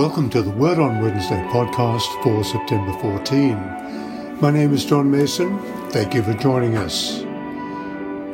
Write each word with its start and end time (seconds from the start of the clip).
Welcome 0.00 0.30
to 0.30 0.40
the 0.40 0.48
Word 0.48 0.78
on 0.78 1.02
Wednesday 1.02 1.46
podcast 1.50 2.22
for 2.22 2.42
September 2.42 2.90
14. 3.00 4.40
My 4.40 4.50
name 4.50 4.72
is 4.72 4.86
John 4.86 5.10
Mason. 5.10 5.58
Thank 5.90 6.14
you 6.14 6.22
for 6.22 6.32
joining 6.32 6.78
us. 6.78 7.20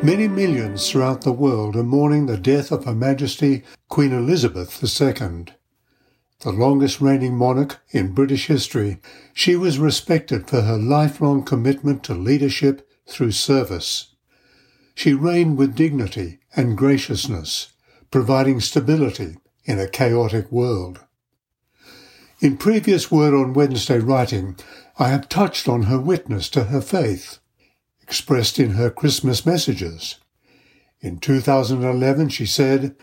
Many 0.00 0.28
millions 0.28 0.88
throughout 0.88 1.22
the 1.22 1.32
world 1.32 1.74
are 1.74 1.82
mourning 1.82 2.26
the 2.26 2.36
death 2.36 2.70
of 2.70 2.84
Her 2.84 2.94
Majesty 2.94 3.64
Queen 3.88 4.12
Elizabeth 4.12 4.80
II. 4.80 5.46
The 6.38 6.52
longest 6.52 7.00
reigning 7.00 7.34
monarch 7.34 7.80
in 7.90 8.14
British 8.14 8.46
history, 8.46 9.00
she 9.34 9.56
was 9.56 9.80
respected 9.80 10.48
for 10.48 10.60
her 10.60 10.78
lifelong 10.78 11.42
commitment 11.42 12.04
to 12.04 12.14
leadership 12.14 12.88
through 13.08 13.32
service. 13.32 14.14
She 14.94 15.14
reigned 15.14 15.58
with 15.58 15.74
dignity 15.74 16.38
and 16.54 16.78
graciousness, 16.78 17.72
providing 18.12 18.60
stability 18.60 19.38
in 19.64 19.80
a 19.80 19.88
chaotic 19.88 20.52
world. 20.52 21.00
In 22.38 22.58
previous 22.58 23.10
Word 23.10 23.32
on 23.32 23.54
Wednesday 23.54 23.98
writing, 23.98 24.56
I 24.98 25.08
have 25.08 25.26
touched 25.26 25.68
on 25.68 25.84
her 25.84 25.98
witness 25.98 26.50
to 26.50 26.64
her 26.64 26.82
faith, 26.82 27.38
expressed 28.02 28.58
in 28.58 28.72
her 28.72 28.90
Christmas 28.90 29.46
messages. 29.46 30.16
In 31.00 31.18
2011, 31.18 32.28
she 32.28 32.44
said, 32.44 32.94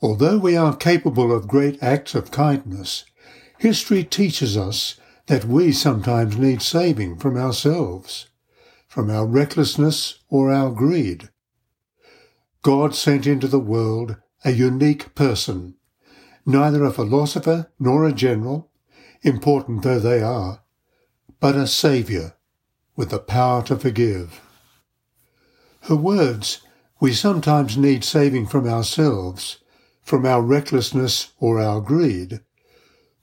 Although 0.00 0.38
we 0.38 0.56
are 0.56 0.74
capable 0.74 1.36
of 1.36 1.48
great 1.48 1.82
acts 1.82 2.14
of 2.14 2.30
kindness, 2.30 3.04
history 3.58 4.04
teaches 4.04 4.56
us 4.56 4.98
that 5.26 5.44
we 5.44 5.70
sometimes 5.70 6.38
need 6.38 6.62
saving 6.62 7.18
from 7.18 7.36
ourselves, 7.36 8.28
from 8.88 9.10
our 9.10 9.26
recklessness 9.26 10.18
or 10.30 10.50
our 10.50 10.70
greed. 10.70 11.28
God 12.62 12.94
sent 12.94 13.26
into 13.26 13.48
the 13.48 13.60
world 13.60 14.16
a 14.46 14.52
unique 14.52 15.14
person 15.14 15.74
neither 16.44 16.84
a 16.84 16.92
philosopher 16.92 17.70
nor 17.78 18.06
a 18.06 18.12
general, 18.12 18.70
important 19.22 19.82
though 19.82 19.98
they 19.98 20.22
are, 20.22 20.62
but 21.40 21.56
a 21.56 21.66
Saviour 21.66 22.34
with 22.96 23.10
the 23.10 23.18
power 23.18 23.62
to 23.64 23.76
forgive. 23.76 24.40
Her 25.82 25.96
words, 25.96 26.62
we 27.00 27.12
sometimes 27.12 27.76
need 27.76 28.04
saving 28.04 28.46
from 28.46 28.66
ourselves, 28.66 29.58
from 30.02 30.24
our 30.26 30.42
recklessness 30.42 31.32
or 31.38 31.60
our 31.60 31.80
greed, 31.80 32.40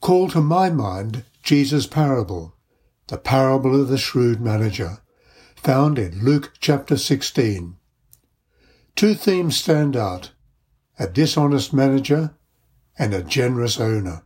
call 0.02 0.30
to 0.30 0.42
my 0.42 0.70
mind 0.70 1.24
Jesus' 1.44 1.88
parable, 1.88 2.56
the 3.08 3.18
parable 3.18 3.80
of 3.80 3.88
the 3.88 3.98
shrewd 3.98 4.42
manager, 4.42 5.00
found 5.56 5.98
in 5.98 6.24
Luke 6.24 6.54
chapter 6.60 6.98
16. 6.98 7.76
Two 8.96 9.14
themes 9.14 9.58
stand 9.58 9.96
out, 9.96 10.32
a 10.98 11.08
dishonest 11.08 11.74
manager 11.74 12.36
and 13.00 13.14
a 13.14 13.24
generous 13.24 13.80
owner. 13.80 14.24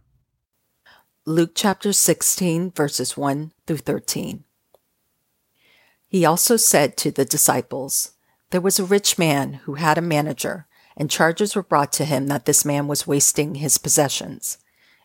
Luke 1.25 1.51
chapter 1.53 1.93
16, 1.93 2.71
verses 2.71 3.15
1 3.15 3.53
through 3.67 3.77
13. 3.77 4.43
He 6.07 6.25
also 6.25 6.57
said 6.57 6.97
to 6.97 7.11
the 7.11 7.23
disciples, 7.23 8.13
There 8.49 8.59
was 8.59 8.79
a 8.79 8.83
rich 8.83 9.17
man 9.17 9.53
who 9.65 9.75
had 9.75 9.97
a 9.97 10.01
manager, 10.01 10.67
and 10.97 11.09
charges 11.09 11.55
were 11.55 11.63
brought 11.63 11.93
to 11.93 12.05
him 12.05 12.27
that 12.27 12.45
this 12.45 12.65
man 12.65 12.87
was 12.87 13.07
wasting 13.07 13.55
his 13.55 13.77
possessions. 13.77 14.57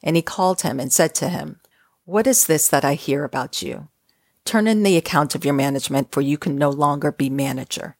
And 0.03 0.17
he 0.17 0.23
called 0.23 0.63
him 0.63 0.81
and 0.81 0.93
said 0.93 1.15
to 1.17 1.29
him, 1.29 1.61
What 2.05 2.27
is 2.27 2.47
this 2.47 2.69
that 2.69 2.85
I 2.85 2.95
hear 2.95 3.23
about 3.23 3.63
you? 3.63 3.89
Turn 4.45 4.67
in 4.67 4.83
the 4.83 4.97
account 4.97 5.35
of 5.35 5.45
your 5.45 5.55
management, 5.55 6.11
for 6.11 6.21
you 6.23 6.39
can 6.39 6.57
no 6.57 6.71
longer 6.71 7.13
be 7.13 7.29
manager. 7.29 7.97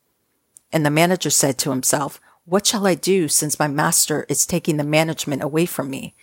And 0.73 0.85
the 0.85 0.91
manager 0.91 1.31
said 1.31 1.59
to 1.59 1.71
himself, 1.71 2.21
what 2.49 2.67
shall 2.67 2.87
I 2.87 2.95
do 2.95 3.29
since 3.29 3.59
my 3.59 3.69
master 3.69 4.25
is 4.27 4.47
taking 4.47 4.79
the 4.79 4.85
management 4.85 5.43
away 5.43 5.67
from 5.67 5.91
me? 5.91 6.15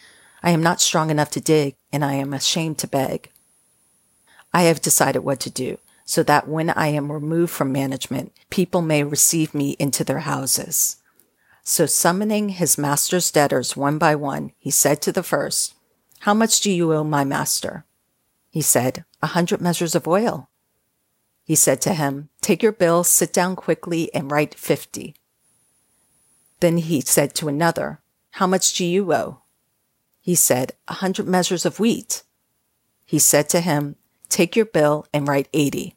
I 0.41 0.49
am 0.49 0.63
not 0.63 0.81
strong 0.81 1.11
enough 1.11 1.29
to 1.31 1.39
dig, 1.39 1.75
and 1.93 2.03
I 2.03 2.13
am 2.13 2.33
ashamed 2.33 2.79
to 2.79 2.87
beg. 2.87 3.29
I 4.51 4.63
have 4.63 4.81
decided 4.81 5.19
what 5.19 5.39
to 5.41 5.51
do, 5.51 5.77
so 6.03 6.23
that 6.23 6.47
when 6.47 6.71
I 6.71 6.87
am 6.87 7.11
removed 7.11 7.53
from 7.53 7.71
management, 7.71 8.33
people 8.49 8.81
may 8.81 9.03
receive 9.03 9.53
me 9.53 9.75
into 9.77 10.03
their 10.03 10.21
houses. 10.21 10.97
So 11.61 11.85
summoning 11.85 12.49
his 12.49 12.75
master's 12.75 13.29
debtors 13.29 13.77
one 13.77 13.99
by 13.99 14.15
one, 14.15 14.51
he 14.57 14.71
said 14.71 15.03
to 15.03 15.11
the 15.11 15.23
first, 15.23 15.75
How 16.21 16.33
much 16.33 16.59
do 16.59 16.71
you 16.71 16.91
owe 16.91 17.03
my 17.03 17.23
master? 17.23 17.85
He 18.49 18.63
said, 18.63 19.05
A 19.21 19.27
hundred 19.27 19.61
measures 19.61 19.93
of 19.93 20.07
oil. 20.07 20.49
He 21.43 21.53
said 21.53 21.81
to 21.81 21.93
him, 21.93 22.29
Take 22.41 22.63
your 22.63 22.71
bill, 22.71 23.03
sit 23.03 23.31
down 23.31 23.55
quickly, 23.55 24.11
and 24.11 24.31
write 24.31 24.55
fifty. 24.55 25.15
Then 26.65 26.77
he 26.77 27.01
said 27.01 27.35
to 27.35 27.47
another, 27.47 27.99
How 28.31 28.47
much 28.47 28.73
do 28.73 28.83
you 28.83 29.13
owe? 29.13 29.41
He 30.19 30.33
said, 30.33 30.71
A 30.87 30.93
hundred 30.93 31.27
measures 31.27 31.63
of 31.63 31.79
wheat. 31.79 32.23
He 33.05 33.19
said 33.19 33.49
to 33.49 33.61
him, 33.61 33.97
Take 34.29 34.55
your 34.55 34.65
bill 34.65 35.05
and 35.13 35.27
write 35.27 35.47
eighty. 35.53 35.95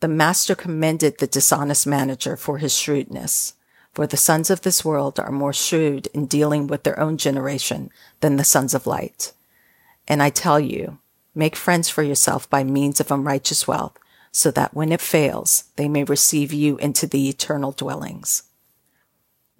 The 0.00 0.08
master 0.08 0.54
commended 0.54 1.16
the 1.16 1.26
dishonest 1.26 1.86
manager 1.86 2.36
for 2.36 2.58
his 2.58 2.76
shrewdness, 2.76 3.54
for 3.94 4.06
the 4.06 4.18
sons 4.18 4.50
of 4.50 4.60
this 4.60 4.84
world 4.84 5.18
are 5.18 5.32
more 5.32 5.54
shrewd 5.54 6.08
in 6.08 6.26
dealing 6.26 6.66
with 6.66 6.82
their 6.82 7.00
own 7.00 7.16
generation 7.16 7.90
than 8.20 8.36
the 8.36 8.44
sons 8.44 8.74
of 8.74 8.86
light. 8.86 9.32
And 10.06 10.22
I 10.22 10.28
tell 10.28 10.60
you, 10.60 10.98
make 11.34 11.56
friends 11.56 11.88
for 11.88 12.02
yourself 12.02 12.50
by 12.50 12.62
means 12.62 13.00
of 13.00 13.10
unrighteous 13.10 13.66
wealth, 13.66 13.96
so 14.32 14.50
that 14.50 14.74
when 14.74 14.92
it 14.92 15.00
fails, 15.00 15.64
they 15.76 15.88
may 15.88 16.04
receive 16.04 16.52
you 16.52 16.76
into 16.76 17.06
the 17.06 17.30
eternal 17.30 17.72
dwellings. 17.72 18.42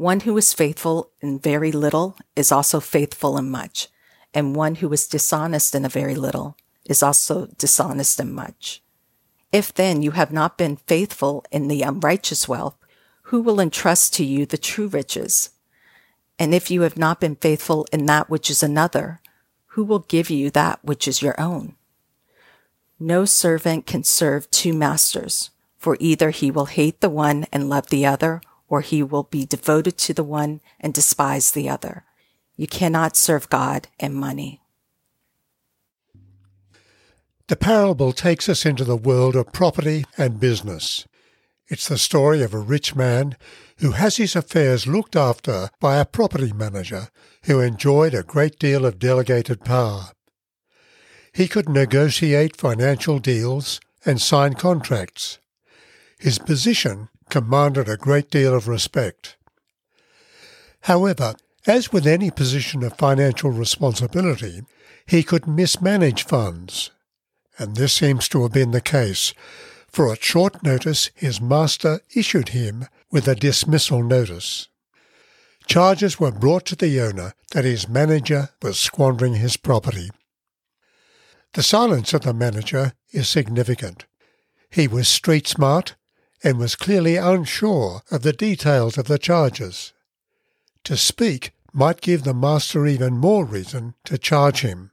One 0.00 0.21
who 0.21 0.38
is 0.38 0.55
faithful 0.55 1.11
in 1.21 1.41
very 1.41 1.71
little 1.72 2.16
is 2.34 2.50
also 2.50 2.81
faithful 2.81 3.37
in 3.37 3.50
much, 3.50 3.88
and 4.33 4.56
one 4.56 4.77
who 4.77 4.91
is 4.94 5.06
dishonest 5.06 5.75
in 5.75 5.84
a 5.84 5.91
very 5.91 6.15
little 6.15 6.56
is 6.87 7.03
also 7.03 7.49
dishonest 7.59 8.19
in 8.19 8.33
much. 8.33 8.83
If 9.53 9.75
then 9.75 10.00
you 10.00 10.12
have 10.12 10.33
not 10.33 10.56
been 10.56 10.77
faithful 10.77 11.44
in 11.53 11.69
the 11.69 11.83
unrighteous 11.83 12.49
wealth, 12.49 12.78
who 13.25 13.43
will 13.43 13.60
entrust 13.60 14.15
to 14.15 14.25
you 14.25 14.47
the 14.47 14.56
true 14.56 14.87
riches? 14.87 15.50
And 16.39 16.55
if 16.55 16.71
you 16.71 16.81
have 16.81 16.97
not 16.97 17.21
been 17.21 17.37
faithful 17.37 17.87
in 17.93 18.06
that 18.06 18.31
which 18.31 18.49
is 18.49 18.62
another, 18.62 19.21
who 19.66 19.84
will 19.84 19.99
give 19.99 20.31
you 20.31 20.49
that 20.53 20.83
which 20.83 21.06
is 21.06 21.21
your 21.21 21.39
own? 21.39 21.77
No 22.99 23.27
servant 23.27 23.84
can 23.84 24.05
serve 24.05 24.50
two 24.50 24.72
masters, 24.72 25.50
for 25.77 25.99
either 26.00 26.31
he 26.31 26.50
will 26.50 26.72
hate 26.72 27.03
the 27.03 27.10
one 27.10 27.44
and 27.53 27.69
love 27.69 27.89
the 27.91 28.06
other, 28.06 28.41
or 28.70 28.81
he 28.81 29.03
will 29.03 29.25
be 29.25 29.44
devoted 29.44 29.98
to 29.98 30.14
the 30.14 30.25
one 30.25 30.62
and 30.78 30.94
despise 30.94 31.50
the 31.50 31.69
other. 31.69 32.04
You 32.56 32.66
cannot 32.66 33.16
serve 33.16 33.50
God 33.50 33.88
and 33.98 34.14
money. 34.14 34.62
The 37.48 37.56
parable 37.56 38.12
takes 38.12 38.48
us 38.48 38.64
into 38.64 38.84
the 38.84 38.97
world 38.97 39.34
of 39.34 39.53
property 39.53 40.04
and 40.16 40.38
business. 40.38 41.04
It's 41.66 41.88
the 41.88 41.98
story 41.98 42.42
of 42.42 42.54
a 42.54 42.59
rich 42.59 42.94
man 42.94 43.36
who 43.78 43.92
has 43.92 44.19
his 44.19 44.36
affairs 44.36 44.86
looked 44.86 45.16
after 45.16 45.70
by 45.80 45.98
a 45.98 46.04
property 46.04 46.53
manager 46.53 47.09
who 47.44 47.60
enjoyed 47.60 48.14
a 48.14 48.22
great 48.22 48.59
deal 48.59 48.86
of 48.86 49.00
delegated 49.00 49.64
power. 49.64 50.10
He 51.32 51.48
could 51.48 51.69
negotiate 51.69 52.56
financial 52.56 53.19
deals 53.19 53.80
and 54.04 54.20
sign 54.20 54.54
contracts. 54.54 55.38
His 56.19 56.38
position 56.38 57.09
commanded 57.30 57.88
a 57.88 57.96
great 57.96 58.30
deal 58.30 58.54
of 58.54 58.68
respect. 58.68 59.36
However, 60.82 61.34
as 61.66 61.92
with 61.92 62.06
any 62.06 62.30
position 62.30 62.82
of 62.82 62.96
financial 62.96 63.50
responsibility, 63.50 64.62
he 65.06 65.22
could 65.22 65.46
mismanage 65.46 66.24
funds, 66.24 66.91
and 67.58 67.76
this 67.76 67.92
seems 67.92 68.28
to 68.28 68.42
have 68.42 68.52
been 68.52 68.70
the 68.70 68.80
case, 68.80 69.34
for 69.88 70.12
at 70.12 70.22
short 70.22 70.62
notice 70.62 71.10
his 71.15 71.41
master 71.41 72.00
issued 72.15 72.50
him 72.50 72.86
with 73.10 73.27
a 73.27 73.34
dismissal 73.34 74.03
notice. 74.03 74.68
Charges 75.66 76.18
were 76.18 76.33
brought 76.33 76.65
to 76.66 76.76
the 76.76 77.00
owner 77.00 77.34
that 77.53 77.65
his 77.65 77.88
manager 77.88 78.50
was 78.62 78.78
squandering 78.78 79.34
his 79.34 79.56
property. 79.56 80.10
The 81.53 81.62
silence 81.62 82.15
of 82.15 82.22
the 82.22 82.33
manager 82.33 82.92
is 83.12 83.28
significant. 83.28 84.06
He 84.71 84.86
was 84.86 85.09
street 85.09 85.47
smart 85.48 85.97
and 86.42 86.59
was 86.59 86.77
clearly 86.77 87.16
unsure 87.16 88.03
of 88.10 88.22
the 88.22 88.33
details 88.33 88.97
of 88.97 89.07
the 89.07 89.19
charges. 89.19 89.92
To 90.84 90.97
speak 90.97 91.53
might 91.72 92.01
give 92.01 92.25
the 92.25 92.34
master 92.34 92.87
even 92.87 93.16
more 93.16 93.45
reason 93.45 93.95
to 94.04 94.19
charge 94.19 94.60
him. 94.60 94.91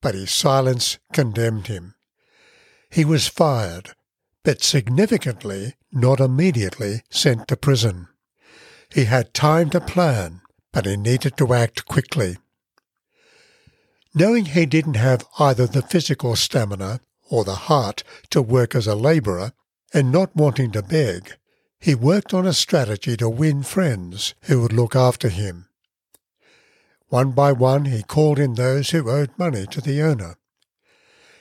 But 0.00 0.14
his 0.14 0.30
silence 0.30 0.98
condemned 1.12 1.66
him. 1.66 1.94
He 2.90 3.04
was 3.04 3.28
fired, 3.28 3.90
but 4.42 4.62
significantly 4.62 5.74
not 5.92 6.20
immediately 6.20 7.02
sent 7.10 7.48
to 7.48 7.56
prison. 7.56 8.08
He 8.92 9.04
had 9.04 9.34
time 9.34 9.70
to 9.70 9.80
plan, 9.80 10.40
but 10.72 10.86
he 10.86 10.96
needed 10.96 11.36
to 11.38 11.54
act 11.54 11.86
quickly. 11.86 12.36
Knowing 14.14 14.46
he 14.46 14.66
didn't 14.66 14.94
have 14.94 15.26
either 15.38 15.66
the 15.66 15.82
physical 15.82 16.36
stamina 16.36 17.00
or 17.30 17.44
the 17.44 17.54
heart 17.54 18.04
to 18.30 18.40
work 18.42 18.74
as 18.74 18.86
a 18.86 18.94
labourer, 18.94 19.52
and 19.94 20.12
not 20.12 20.34
wanting 20.36 20.72
to 20.72 20.82
beg, 20.82 21.32
he 21.78 21.94
worked 21.94 22.34
on 22.34 22.46
a 22.46 22.52
strategy 22.52 23.16
to 23.16 23.28
win 23.28 23.62
friends 23.62 24.34
who 24.42 24.60
would 24.60 24.72
look 24.72 24.96
after 24.96 25.28
him. 25.28 25.68
One 27.08 27.30
by 27.30 27.52
one 27.52 27.84
he 27.84 28.02
called 28.02 28.38
in 28.38 28.54
those 28.54 28.90
who 28.90 29.08
owed 29.08 29.30
money 29.38 29.66
to 29.66 29.80
the 29.80 30.02
owner. 30.02 30.36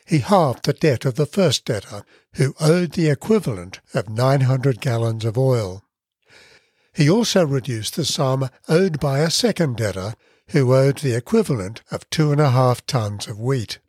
He 0.06 0.20
halved 0.20 0.66
the 0.66 0.74
debt 0.74 1.06
of 1.06 1.16
the 1.16 1.26
first 1.26 1.66
debtor, 1.66 2.04
who 2.34 2.54
owed 2.60 2.92
the 2.92 3.10
equivalent 3.10 3.80
of 3.94 4.10
900 4.10 4.82
gallons 4.82 5.26
of 5.26 5.38
oil. 5.38 5.84
He 6.94 7.10
also 7.10 7.46
reduced 7.46 7.96
the 7.96 8.06
sum 8.06 8.50
owed 8.70 9.00
by 9.00 9.20
a 9.20 9.32
second 9.32 9.78
debtor, 9.78 10.14
who 10.50 10.76
owed 10.76 11.00
the 11.00 11.16
equivalent 11.16 11.82
of 11.90 12.08
two 12.10 12.32
and 12.32 12.42
a 12.42 12.52
half 12.52 12.86
tons 12.86 13.28
of 13.28 13.40
wheat. 13.40 13.80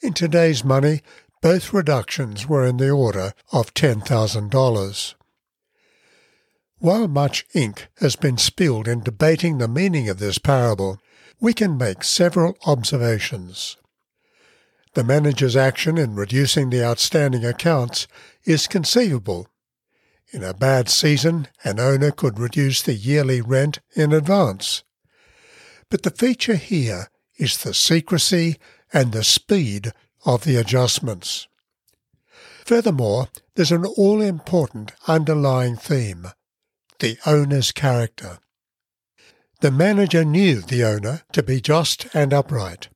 In 0.00 0.12
today's 0.12 0.64
money, 0.64 1.02
both 1.44 1.74
reductions 1.74 2.48
were 2.48 2.64
in 2.64 2.78
the 2.78 2.88
order 2.88 3.34
of 3.52 3.74
$10,000. 3.74 5.14
While 6.78 7.06
much 7.06 7.44
ink 7.52 7.88
has 7.98 8.16
been 8.16 8.38
spilled 8.38 8.88
in 8.88 9.02
debating 9.02 9.58
the 9.58 9.68
meaning 9.68 10.08
of 10.08 10.18
this 10.18 10.38
parable, 10.38 10.98
we 11.38 11.52
can 11.52 11.76
make 11.76 12.02
several 12.02 12.56
observations. 12.64 13.76
The 14.94 15.04
manager's 15.04 15.54
action 15.54 15.98
in 15.98 16.14
reducing 16.14 16.70
the 16.70 16.82
outstanding 16.82 17.44
accounts 17.44 18.08
is 18.44 18.66
conceivable. 18.66 19.46
In 20.32 20.42
a 20.42 20.54
bad 20.54 20.88
season, 20.88 21.48
an 21.62 21.78
owner 21.78 22.10
could 22.10 22.38
reduce 22.38 22.80
the 22.80 22.94
yearly 22.94 23.42
rent 23.42 23.80
in 23.94 24.14
advance. 24.14 24.82
But 25.90 26.04
the 26.04 26.10
feature 26.10 26.56
here 26.56 27.08
is 27.38 27.58
the 27.58 27.74
secrecy 27.74 28.56
and 28.94 29.12
the 29.12 29.24
speed 29.24 29.92
of 30.24 30.44
the 30.44 30.56
adjustments. 30.56 31.46
Furthermore, 32.64 33.28
there's 33.54 33.72
an 33.72 33.84
all 33.84 34.20
important 34.20 34.92
underlying 35.06 35.76
theme 35.76 36.28
the 37.00 37.18
owner's 37.26 37.72
character. 37.72 38.38
The 39.60 39.70
manager 39.70 40.24
knew 40.24 40.60
the 40.60 40.84
owner 40.84 41.22
to 41.32 41.42
be 41.42 41.60
just 41.60 42.06
and 42.14 42.32
upright, 42.32 42.88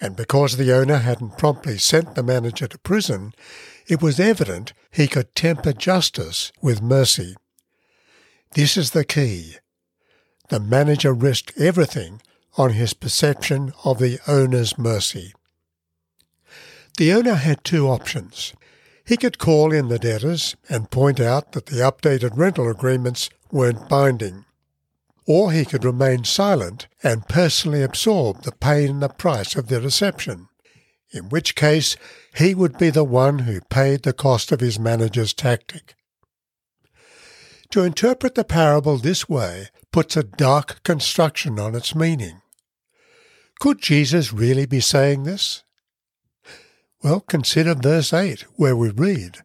and 0.00 0.16
because 0.16 0.56
the 0.56 0.72
owner 0.72 0.98
hadn't 0.98 1.38
promptly 1.38 1.78
sent 1.78 2.14
the 2.14 2.22
manager 2.22 2.66
to 2.68 2.78
prison, 2.78 3.32
it 3.86 4.02
was 4.02 4.20
evident 4.20 4.72
he 4.90 5.06
could 5.06 5.34
temper 5.34 5.72
justice 5.72 6.52
with 6.60 6.82
mercy. 6.82 7.36
This 8.52 8.76
is 8.76 8.90
the 8.90 9.04
key. 9.04 9.56
The 10.48 10.60
manager 10.60 11.12
risked 11.12 11.58
everything 11.58 12.20
on 12.56 12.72
his 12.72 12.94
perception 12.94 13.72
of 13.84 13.98
the 13.98 14.18
owner's 14.26 14.76
mercy. 14.76 15.32
The 17.00 17.14
owner 17.14 17.36
had 17.36 17.64
two 17.64 17.88
options. 17.88 18.52
He 19.06 19.16
could 19.16 19.38
call 19.38 19.72
in 19.72 19.88
the 19.88 19.98
debtors 19.98 20.54
and 20.68 20.90
point 20.90 21.18
out 21.18 21.52
that 21.52 21.64
the 21.64 21.76
updated 21.76 22.36
rental 22.36 22.68
agreements 22.68 23.30
weren't 23.50 23.88
binding. 23.88 24.44
Or 25.26 25.50
he 25.50 25.64
could 25.64 25.82
remain 25.82 26.24
silent 26.24 26.88
and 27.02 27.26
personally 27.26 27.82
absorb 27.82 28.42
the 28.42 28.52
pain 28.52 28.90
and 28.90 29.02
the 29.02 29.08
price 29.08 29.56
of 29.56 29.68
the 29.68 29.80
deception, 29.80 30.48
in 31.10 31.30
which 31.30 31.54
case 31.54 31.96
he 32.34 32.54
would 32.54 32.76
be 32.76 32.90
the 32.90 33.02
one 33.02 33.38
who 33.38 33.62
paid 33.62 34.02
the 34.02 34.12
cost 34.12 34.52
of 34.52 34.60
his 34.60 34.78
manager's 34.78 35.32
tactic. 35.32 35.94
To 37.70 37.82
interpret 37.82 38.34
the 38.34 38.44
parable 38.44 38.98
this 38.98 39.26
way 39.26 39.68
puts 39.90 40.18
a 40.18 40.22
dark 40.22 40.82
construction 40.82 41.58
on 41.58 41.74
its 41.74 41.94
meaning. 41.94 42.42
Could 43.58 43.80
Jesus 43.80 44.34
really 44.34 44.66
be 44.66 44.80
saying 44.80 45.22
this? 45.22 45.62
Well, 47.02 47.20
consider 47.20 47.74
verse 47.74 48.12
8, 48.12 48.44
where 48.56 48.76
we 48.76 48.90
read, 48.90 49.38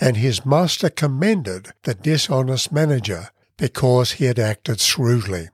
And 0.00 0.16
his 0.16 0.46
master 0.46 0.88
commended 0.88 1.72
the 1.82 1.94
dishonest 1.94 2.70
manager 2.70 3.30
because 3.56 4.12
he 4.12 4.26
had 4.26 4.38
acted 4.38 4.80
shrewdly. 4.80 5.48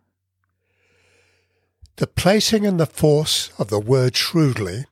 The 1.96 2.06
placing 2.06 2.67
and 2.67 2.79
the 2.79 2.87
force 2.87 3.50
of 3.58 3.69
the 3.69 3.81
word 3.81 4.17
shrewdly 4.17 4.87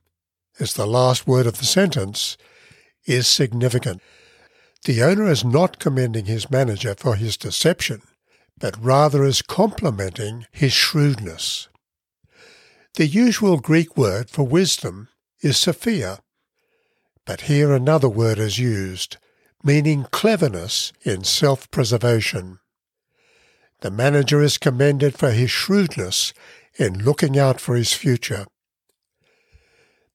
as 0.59 0.73
the 0.73 0.87
last 0.87 1.27
word 1.27 1.45
of 1.45 1.57
the 1.57 1.65
sentence 1.65 2.37
is 3.05 3.27
significant. 3.27 4.01
The 4.85 5.03
owner 5.03 5.29
is 5.29 5.43
not 5.43 5.79
commending 5.79 6.25
his 6.25 6.49
manager 6.49 6.95
for 6.95 7.15
his 7.15 7.37
deception, 7.37 8.01
but 8.57 8.83
rather 8.83 9.23
is 9.23 9.41
complimenting 9.41 10.45
his 10.51 10.73
shrewdness. 10.73 11.67
The 12.95 13.07
usual 13.07 13.57
Greek 13.57 13.95
word 13.95 14.29
for 14.29 14.43
wisdom 14.43 15.09
is 15.41 15.57
Sophia, 15.57 16.19
but 17.25 17.41
here 17.41 17.71
another 17.73 18.09
word 18.09 18.39
is 18.39 18.57
used, 18.57 19.17
meaning 19.63 20.05
cleverness 20.11 20.91
in 21.03 21.23
self-preservation. 21.23 22.59
The 23.81 23.91
manager 23.91 24.41
is 24.41 24.57
commended 24.57 25.17
for 25.17 25.31
his 25.31 25.51
shrewdness 25.51 26.33
in 26.77 27.03
looking 27.03 27.37
out 27.37 27.59
for 27.59 27.75
his 27.75 27.93
future. 27.93 28.45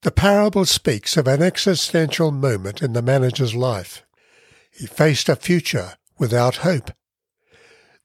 The 0.01 0.11
parable 0.11 0.65
speaks 0.65 1.17
of 1.17 1.27
an 1.27 1.41
existential 1.41 2.31
moment 2.31 2.81
in 2.81 2.93
the 2.93 3.01
manager's 3.01 3.55
life. 3.55 4.03
He 4.71 4.85
faced 4.85 5.27
a 5.27 5.35
future 5.35 5.93
without 6.17 6.57
hope. 6.57 6.91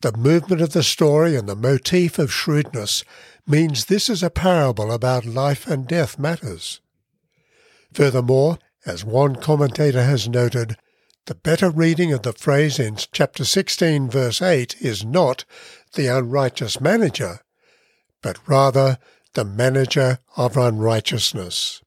The 0.01 0.17
movement 0.17 0.63
of 0.63 0.73
the 0.73 0.83
story 0.83 1.37
and 1.37 1.49
the 1.49 1.55
motif 1.55 2.19
of 2.19 2.33
shrewdness 2.33 3.05
means 3.47 3.85
this 3.85 4.09
is 4.09 4.23
a 4.23 4.31
parable 4.31 4.91
about 4.91 5.25
life 5.25 5.67
and 5.69 5.87
death 5.87 6.19
matters. 6.19 6.81
Furthermore, 7.93 8.59
as 8.85 9.05
one 9.05 9.37
commentator 9.37 10.03
has 10.03 10.29
noted, 10.29 10.77
the 11.27 11.35
better 11.35 11.71
reading 11.71 12.13
of 12.13 12.23
the 12.23 12.33
phrase 12.33 12.79
in 12.79 12.97
chapter 13.13 13.45
16, 13.45 14.11
verse 14.11 14.43
8 14.43 14.77
is 14.81 15.05
not 15.05 15.45
the 15.95 16.09
unrighteous 16.09 16.81
manager, 16.81 17.41
but 18.23 18.39
rather 18.49 18.99
the 19.35 19.45
manager 19.45 20.19
of 20.37 20.57
unrighteousness. 20.57 21.81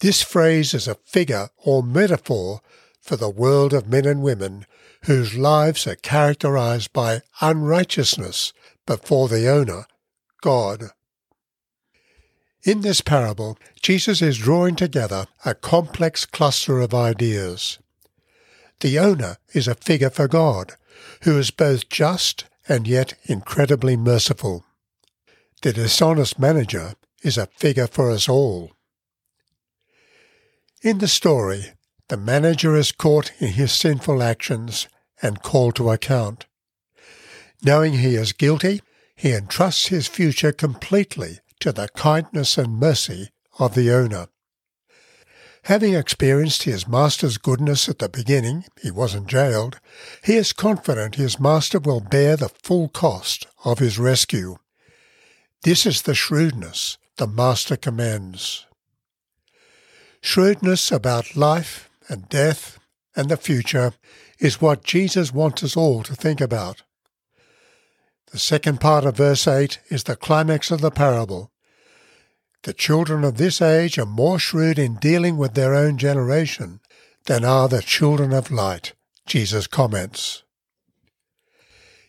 This 0.00 0.22
phrase 0.22 0.74
is 0.74 0.88
a 0.88 0.96
figure 0.96 1.48
or 1.58 1.82
metaphor 1.82 2.60
for 3.00 3.16
the 3.16 3.30
world 3.30 3.72
of 3.72 3.88
men 3.88 4.04
and 4.04 4.22
women 4.22 4.66
whose 5.04 5.36
lives 5.36 5.86
are 5.86 5.94
characterized 5.96 6.92
by 6.92 7.22
unrighteousness 7.40 8.52
before 8.86 9.28
the 9.28 9.48
owner, 9.48 9.86
God. 10.42 10.90
In 12.64 12.80
this 12.80 13.02
parable, 13.02 13.58
Jesus 13.82 14.22
is 14.22 14.38
drawing 14.38 14.74
together 14.74 15.26
a 15.44 15.54
complex 15.54 16.24
cluster 16.24 16.80
of 16.80 16.94
ideas. 16.94 17.78
The 18.80 18.98
owner 18.98 19.36
is 19.52 19.68
a 19.68 19.74
figure 19.74 20.08
for 20.08 20.28
God, 20.28 20.72
who 21.24 21.38
is 21.38 21.50
both 21.50 21.90
just 21.90 22.46
and 22.66 22.88
yet 22.88 23.14
incredibly 23.24 23.98
merciful. 23.98 24.64
The 25.60 25.74
dishonest 25.74 26.38
manager 26.38 26.94
is 27.22 27.36
a 27.36 27.48
figure 27.58 27.86
for 27.86 28.10
us 28.10 28.30
all. 28.30 28.72
In 30.82 30.98
the 30.98 31.08
story, 31.08 31.72
the 32.08 32.16
manager 32.16 32.76
is 32.76 32.92
caught 32.92 33.30
in 33.40 33.48
his 33.48 33.72
sinful 33.72 34.22
actions 34.22 34.88
and 35.20 35.42
called 35.42 35.76
to 35.76 35.90
account. 35.90 36.46
Knowing 37.62 37.94
he 37.94 38.14
is 38.14 38.32
guilty, 38.32 38.80
he 39.14 39.32
entrusts 39.32 39.88
his 39.88 40.08
future 40.08 40.52
completely 40.52 41.40
to 41.64 41.72
the 41.72 41.88
kindness 41.96 42.58
and 42.58 42.78
mercy 42.78 43.30
of 43.58 43.74
the 43.74 43.90
owner. 43.90 44.26
Having 45.62 45.94
experienced 45.94 46.64
his 46.64 46.86
master's 46.86 47.38
goodness 47.38 47.88
at 47.88 48.00
the 48.00 48.08
beginning, 48.10 48.66
he 48.82 48.90
wasn't 48.90 49.28
jailed, 49.28 49.80
he 50.22 50.34
is 50.34 50.52
confident 50.52 51.14
his 51.14 51.40
master 51.40 51.78
will 51.78 52.00
bear 52.00 52.36
the 52.36 52.50
full 52.50 52.90
cost 52.90 53.46
of 53.64 53.78
his 53.78 53.98
rescue. 53.98 54.56
This 55.62 55.86
is 55.86 56.02
the 56.02 56.14
shrewdness 56.14 56.98
the 57.16 57.26
master 57.26 57.78
commends. 57.78 58.66
Shrewdness 60.20 60.92
about 60.92 61.34
life 61.34 61.88
and 62.10 62.28
death 62.28 62.78
and 63.16 63.30
the 63.30 63.38
future 63.38 63.94
is 64.38 64.60
what 64.60 64.84
Jesus 64.84 65.32
wants 65.32 65.64
us 65.64 65.78
all 65.78 66.02
to 66.02 66.14
think 66.14 66.42
about. 66.42 66.82
The 68.32 68.38
second 68.38 68.82
part 68.82 69.06
of 69.06 69.16
verse 69.16 69.48
8 69.48 69.78
is 69.88 70.04
the 70.04 70.16
climax 70.16 70.70
of 70.70 70.82
the 70.82 70.90
parable, 70.90 71.52
the 72.64 72.72
children 72.72 73.24
of 73.24 73.36
this 73.36 73.60
age 73.60 73.98
are 73.98 74.06
more 74.06 74.38
shrewd 74.38 74.78
in 74.78 74.96
dealing 74.96 75.36
with 75.36 75.54
their 75.54 75.74
own 75.74 75.98
generation 75.98 76.80
than 77.26 77.44
are 77.44 77.68
the 77.68 77.82
children 77.82 78.32
of 78.32 78.50
light, 78.50 78.94
Jesus 79.26 79.66
comments. 79.66 80.42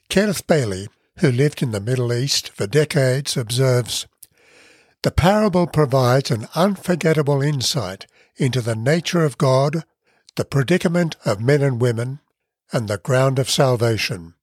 Kenneth 0.09 0.47
Bailey, 0.47 0.88
who 1.19 1.31
lived 1.31 1.62
in 1.62 1.71
the 1.71 1.81
Middle 1.81 2.13
East 2.13 2.50
for 2.50 2.67
decades, 2.67 3.35
observes 3.35 4.07
The 5.03 5.12
parable 5.12 5.67
provides 5.67 6.31
an 6.31 6.47
unforgettable 6.55 7.41
insight 7.41 8.07
into 8.38 8.62
the 8.62 8.75
nature 8.75 9.25
of 9.25 9.38
God, 9.38 9.83
the 10.35 10.45
predicament 10.45 11.17
of 11.25 11.41
men 11.41 11.62
and 11.62 11.81
women, 11.81 12.19
and 12.71 12.88
the 12.88 12.97
ground 12.97 13.39
of 13.39 13.50
salvation. 13.50 14.35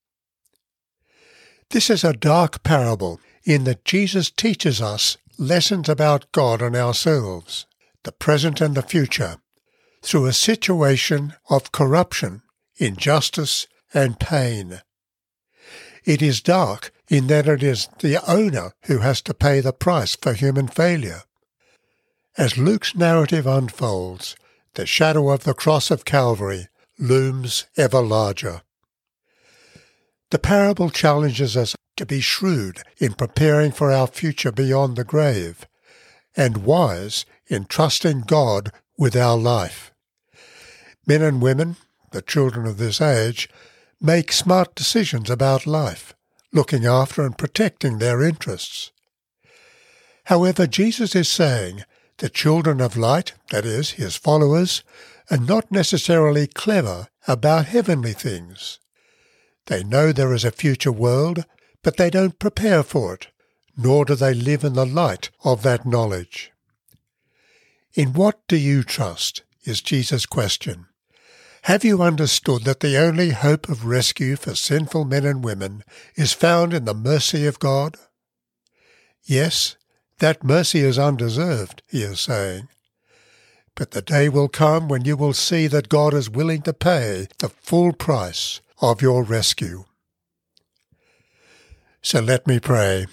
This 1.71 1.88
is 1.88 2.04
a 2.04 2.12
dark 2.12 2.62
parable 2.62 3.19
in 3.45 3.64
that 3.64 3.85
Jesus 3.85 4.31
teaches 4.31 4.81
us 4.81 5.16
lessons 5.42 5.88
about 5.88 6.30
God 6.32 6.62
and 6.62 6.76
ourselves, 6.76 7.66
the 8.04 8.12
present 8.12 8.61
and 8.61 8.75
the 8.75 8.82
future, 8.82 9.38
through 10.00 10.26
a 10.26 10.32
situation 10.32 11.34
of 11.50 11.72
corruption, 11.72 12.42
injustice, 12.76 13.66
and 13.92 14.18
pain. 14.18 14.80
It 16.04 16.22
is 16.22 16.40
dark 16.40 16.92
in 17.08 17.26
that 17.26 17.46
it 17.46 17.62
is 17.62 17.88
the 18.00 18.18
owner 18.28 18.72
who 18.87 18.99
has 18.99 19.20
to 19.22 19.34
pay 19.34 19.61
the 19.61 19.72
price 19.72 20.16
for 20.16 20.32
human 20.32 20.68
failure. 20.68 21.22
As 22.38 22.56
Luke's 22.56 22.94
narrative 22.94 23.46
unfolds, 23.46 24.34
the 24.75 24.87
shadow 24.87 25.30
of 25.30 25.44
the 25.44 25.54
cross 25.54 25.90
of 25.90 26.04
Calvary 26.04 26.68
looms 26.99 27.66
ever 27.76 28.00
larger. 28.00 28.62
The 30.33 30.39
parable 30.39 30.89
challenges 30.89 31.59
us 31.59 31.77
to 31.99 32.07
be 32.07 32.21
shrewd 32.21 32.79
in 32.97 33.12
preparing 33.12 33.71
for 33.71 33.93
our 33.93 34.07
future 34.07 34.51
beyond 34.51 34.97
the 34.97 35.05
grave, 35.05 35.67
and 36.35 36.65
wise 36.65 37.27
in 37.49 37.67
trusting 37.67 38.23
God 38.23 38.73
with 38.97 39.15
our 39.15 39.37
life. 39.37 39.93
Men 41.07 41.21
and 41.21 41.43
women, 41.43 41.77
the 42.12 42.23
children 42.23 42.65
of 42.67 42.79
this 42.79 42.99
age, 42.99 43.51
make 44.01 44.33
smart 44.33 44.75
decisions 44.75 45.29
about 45.29 45.67
life, 45.67 46.15
looking 46.51 46.87
after 46.87 47.27
and 47.27 47.37
protecting 47.37 47.99
their 47.99 48.23
interests. 48.23 48.91
However, 50.25 50.67
Jesus 50.67 51.15
is 51.15 51.29
saying 51.29 51.83
the 52.17 52.31
children 52.31 52.81
of 52.81 52.97
light, 52.97 53.35
that 53.51 53.67
is, 53.67 53.91
his 53.91 54.17
followers, 54.17 54.83
are 55.31 55.37
not 55.37 55.71
necessarily 55.71 56.47
clever 56.47 57.09
about 57.29 57.67
heavenly 57.67 58.15
things. 58.15 58.79
They 59.66 59.85
know 59.85 60.12
there 60.12 60.35
is 60.35 60.45
a 60.45 60.50
future 60.50 60.92
world, 60.92 61.45
but 61.83 61.97
they 61.97 62.11
don't 62.11 62.38
prepare 62.38 62.83
for 62.83 63.14
it, 63.14 63.28
nor 63.76 64.04
do 64.04 64.14
they 64.14 64.35
live 64.35 64.64
in 64.64 64.75
the 64.75 64.87
light 64.87 65.31
of 65.45 65.62
that 65.62 65.87
knowledge. 65.87 66.52
In 67.95 68.12
what 68.12 68.40
do 68.49 68.57
you 68.57 68.83
trust? 68.83 69.42
is 69.64 69.81
Jesus' 69.81 70.26
question. 70.26 70.87
Have 71.62 71.85
you 71.85 72.02
understood 72.02 72.64
that 72.64 72.81
the 72.81 72.97
only 72.97 73.31
hope 73.31 73.69
of 73.69 73.87
rescue 73.87 74.35
for 74.35 74.57
sinful 74.57 75.04
men 75.04 75.25
and 75.25 75.45
women 75.45 75.85
is 76.16 76.33
found 76.33 76.75
in 76.75 76.85
the 76.85 76.95
mercy 76.95 77.47
of 77.47 77.61
God? 77.61 77.97
Yes, 79.23 79.76
that 80.19 80.42
mercy 80.42 80.81
is 80.81 80.99
undeserved, 80.99 81.83
he 81.88 82.02
is 82.02 82.19
saying. 82.21 82.69
But 83.76 83.92
the 83.92 84.02
day 84.02 84.28
will 84.28 84.49
come 84.49 84.88
when 84.88 85.04
you 85.04 85.16
will 85.16 85.33
see 85.33 85.69
that 85.69 85.88
God 85.88 86.14
is 86.14 86.28
willing 86.28 86.62
to 86.62 86.73
pay 86.73 87.28
the 87.38 87.49
full 87.49 87.92
price 87.92 88.61
of 88.83 89.01
your 89.01 89.23
rescue. 89.23 89.85
So 92.03 92.21
let 92.21 92.47
me 92.47 92.59
pray. 92.59 93.07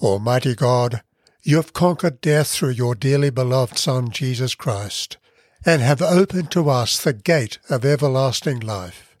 Almighty 0.00 0.54
God, 0.54 1.02
you 1.42 1.56
have 1.56 1.72
conquered 1.72 2.20
death 2.20 2.48
through 2.48 2.70
your 2.70 2.94
dearly 2.94 3.30
beloved 3.30 3.76
Son, 3.76 4.10
Jesus 4.10 4.54
Christ, 4.54 5.18
and 5.66 5.82
have 5.82 6.00
opened 6.00 6.52
to 6.52 6.70
us 6.70 6.98
the 6.98 7.12
gate 7.12 7.58
of 7.68 7.84
everlasting 7.84 8.60
life. 8.60 9.16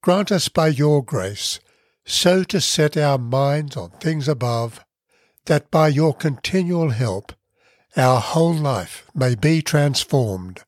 Grant 0.00 0.32
us 0.32 0.48
by 0.48 0.68
your 0.68 1.04
grace 1.04 1.60
so 2.06 2.42
to 2.44 2.60
set 2.60 2.96
our 2.96 3.18
minds 3.18 3.76
on 3.76 3.90
things 3.90 4.28
above, 4.28 4.82
that 5.44 5.70
by 5.70 5.88
your 5.88 6.14
continual 6.14 6.90
help 6.90 7.34
our 7.96 8.20
whole 8.20 8.54
life 8.54 9.10
may 9.14 9.34
be 9.34 9.60
transformed 9.60 10.64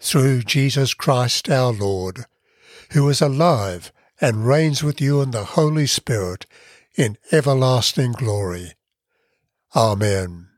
through 0.00 0.42
Jesus 0.42 0.92
Christ 0.92 1.48
our 1.48 1.72
Lord, 1.72 2.26
who 2.92 3.08
is 3.08 3.20
alive 3.20 3.92
and 4.20 4.46
reigns 4.46 4.82
with 4.82 5.00
you 5.00 5.20
in 5.20 5.30
the 5.30 5.44
Holy 5.44 5.86
Spirit 5.86 6.46
in 6.96 7.18
everlasting 7.30 8.12
glory. 8.12 8.72
Amen. 9.74 10.48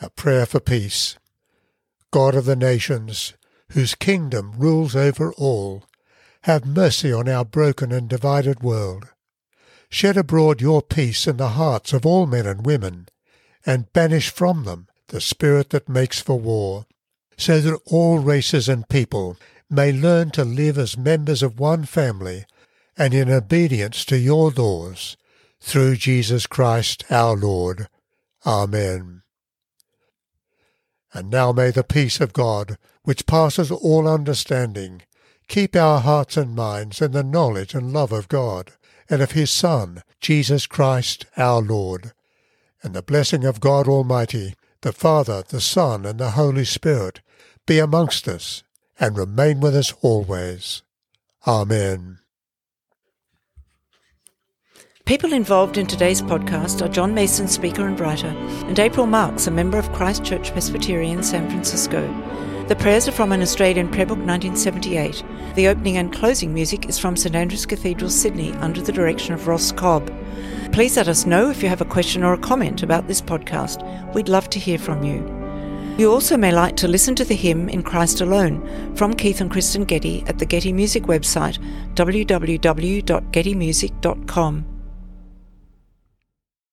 A 0.00 0.10
prayer 0.10 0.46
for 0.46 0.60
peace. 0.60 1.18
God 2.10 2.34
of 2.34 2.44
the 2.44 2.56
nations, 2.56 3.34
whose 3.70 3.94
kingdom 3.94 4.52
rules 4.56 4.94
over 4.94 5.32
all, 5.34 5.84
have 6.42 6.66
mercy 6.66 7.12
on 7.12 7.28
our 7.28 7.44
broken 7.44 7.90
and 7.90 8.08
divided 8.08 8.62
world. 8.62 9.08
Shed 9.88 10.16
abroad 10.16 10.60
your 10.60 10.82
peace 10.82 11.26
in 11.26 11.38
the 11.38 11.50
hearts 11.50 11.92
of 11.92 12.04
all 12.04 12.26
men 12.26 12.46
and 12.46 12.66
women, 12.66 13.08
and 13.64 13.92
banish 13.92 14.30
from 14.30 14.64
them 14.64 14.88
the 15.08 15.20
spirit 15.20 15.70
that 15.70 15.88
makes 15.88 16.20
for 16.20 16.38
war, 16.38 16.86
so 17.36 17.60
that 17.60 17.80
all 17.86 18.18
races 18.18 18.68
and 18.68 18.88
people 18.88 19.36
may 19.68 19.92
learn 19.92 20.30
to 20.30 20.44
live 20.44 20.78
as 20.78 20.96
members 20.96 21.42
of 21.42 21.58
one 21.58 21.84
family 21.84 22.44
and 22.96 23.12
in 23.12 23.30
obedience 23.30 24.04
to 24.04 24.16
your 24.16 24.50
laws, 24.50 25.16
through 25.60 25.96
Jesus 25.96 26.46
Christ 26.46 27.04
our 27.10 27.36
Lord. 27.36 27.88
Amen. 28.46 29.22
And 31.12 31.30
now 31.30 31.52
may 31.52 31.70
the 31.70 31.84
peace 31.84 32.20
of 32.20 32.32
God, 32.32 32.76
which 33.02 33.26
passes 33.26 33.70
all 33.70 34.08
understanding, 34.08 35.02
keep 35.48 35.74
our 35.74 36.00
hearts 36.00 36.36
and 36.36 36.54
minds 36.54 37.00
in 37.00 37.12
the 37.12 37.22
knowledge 37.22 37.74
and 37.74 37.92
love 37.92 38.12
of 38.12 38.28
God, 38.28 38.72
and 39.08 39.22
of 39.22 39.32
his 39.32 39.50
Son, 39.50 40.02
Jesus 40.20 40.66
Christ 40.66 41.26
our 41.36 41.60
Lord. 41.60 42.12
And 42.82 42.94
the 42.94 43.02
blessing 43.02 43.44
of 43.44 43.60
God 43.60 43.88
Almighty, 43.88 44.54
the 44.84 44.92
Father, 44.92 45.42
the 45.48 45.62
Son, 45.62 46.04
and 46.04 46.20
the 46.20 46.32
Holy 46.32 46.64
Spirit, 46.64 47.22
be 47.66 47.78
amongst 47.78 48.28
us 48.28 48.62
and 49.00 49.16
remain 49.16 49.58
with 49.58 49.74
us 49.74 49.94
always. 50.02 50.82
Amen. 51.46 52.18
People 55.06 55.32
involved 55.32 55.78
in 55.78 55.86
today's 55.86 56.20
podcast 56.20 56.82
are 56.84 56.92
John 56.92 57.14
Mason, 57.14 57.48
speaker 57.48 57.86
and 57.86 57.98
writer, 57.98 58.28
and 58.66 58.78
April 58.78 59.06
Marks, 59.06 59.46
a 59.46 59.50
member 59.50 59.78
of 59.78 59.90
Christ 59.92 60.22
Church 60.22 60.52
Presbyterian, 60.52 61.22
San 61.22 61.48
Francisco. 61.48 62.02
The 62.68 62.76
prayers 62.76 63.08
are 63.08 63.12
from 63.12 63.32
an 63.32 63.40
Australian 63.40 63.88
prayer 63.88 64.06
book 64.06 64.18
1978. 64.18 65.24
The 65.54 65.68
opening 65.68 65.96
and 65.96 66.12
closing 66.12 66.52
music 66.52 66.90
is 66.90 66.98
from 66.98 67.16
St 67.16 67.34
Andrew's 67.34 67.64
Cathedral, 67.64 68.10
Sydney, 68.10 68.52
under 68.54 68.82
the 68.82 68.92
direction 68.92 69.32
of 69.32 69.46
Ross 69.46 69.72
Cobb. 69.72 70.10
Please 70.74 70.96
let 70.96 71.06
us 71.06 71.24
know 71.24 71.50
if 71.50 71.62
you 71.62 71.68
have 71.68 71.80
a 71.80 71.84
question 71.84 72.24
or 72.24 72.32
a 72.32 72.38
comment 72.38 72.82
about 72.82 73.06
this 73.06 73.22
podcast. 73.22 73.80
We'd 74.12 74.28
love 74.28 74.50
to 74.50 74.58
hear 74.58 74.76
from 74.76 75.04
you. 75.04 75.24
You 75.96 76.10
also 76.10 76.36
may 76.36 76.50
like 76.50 76.74
to 76.78 76.88
listen 76.88 77.14
to 77.14 77.24
the 77.24 77.36
hymn 77.36 77.68
In 77.68 77.84
Christ 77.84 78.20
Alone 78.20 78.96
from 78.96 79.14
Keith 79.14 79.40
and 79.40 79.48
Kristyn 79.48 79.84
Getty 79.84 80.24
at 80.26 80.40
the 80.40 80.46
Getty 80.46 80.72
Music 80.72 81.04
website 81.04 81.60
www.gettymusic.com. 81.94 84.73